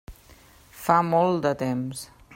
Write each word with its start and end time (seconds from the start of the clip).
Fa 0.85 0.97
molt 1.11 1.45
de 1.47 1.55
temps. 1.63 2.05